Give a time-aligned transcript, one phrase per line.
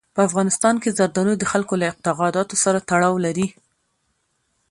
[0.15, 3.47] په افغانستان کې زردالو د خلکو له اعتقاداتو سره تړاو لري.